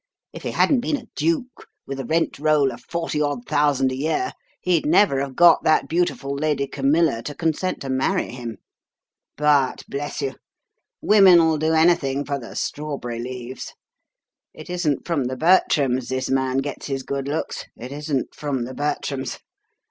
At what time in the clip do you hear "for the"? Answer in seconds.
12.25-12.55